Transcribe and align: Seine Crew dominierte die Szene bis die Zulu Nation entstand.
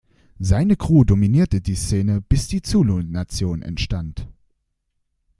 Seine 0.39 0.77
Crew 0.77 1.03
dominierte 1.03 1.61
die 1.61 1.75
Szene 1.75 2.21
bis 2.21 2.47
die 2.47 2.63
Zulu 2.63 3.03
Nation 3.03 3.61
entstand. 3.61 4.27